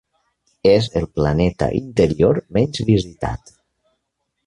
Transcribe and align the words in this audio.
És 0.69 0.87
el 1.01 1.05
planeta 1.19 1.69
interior 1.81 2.43
menys 2.59 2.85
visitat. 2.91 3.57